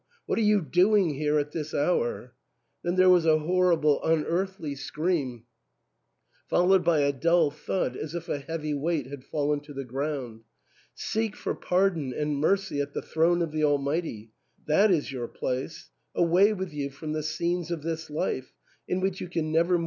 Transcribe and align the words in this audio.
what 0.25 0.39
are 0.39 0.43
you 0.43 0.61
doing 0.61 1.13
here 1.13 1.37
at 1.37 1.51
this 1.51 1.75
hour?" 1.75 2.33
Then 2.83 2.95
there 2.95 3.07
was 3.11 3.27
a 3.27 3.37
horrible 3.37 4.03
unearthly 4.03 4.73
scream, 4.73 5.43
followed 6.47 6.83
by 6.83 7.01
a 7.01 7.13
dull 7.13 7.51
thud 7.51 7.95
as 7.95 8.15
if 8.15 8.27
a 8.27 8.39
heavy 8.39 8.73
weight 8.73 9.05
had 9.05 9.23
fallen 9.23 9.59
to 9.59 9.73
the 9.75 9.83
ground. 9.85 10.41
"Seek 10.95 11.35
for 11.35 11.53
pardon 11.53 12.15
and 12.15 12.37
mercy 12.37 12.81
at 12.81 12.93
the 12.95 13.03
throne 13.03 13.43
of 13.43 13.51
the 13.51 13.63
Almighty; 13.63 14.31
that 14.65 14.89
is 14.89 15.11
your 15.11 15.27
place. 15.27 15.91
Away 16.15 16.51
with 16.51 16.73
you 16.73 16.89
from 16.89 17.13
the 17.13 17.21
scenes 17.21 17.69
of 17.69 17.83
this 17.83 18.09
life, 18.09 18.55
in 18.87 19.01
which 19.01 19.21
you 19.21 19.27
can 19.27 19.51
never 19.51 19.53
234 19.53 19.67
THE 19.67 19.75
ENTAIL. 19.75 19.79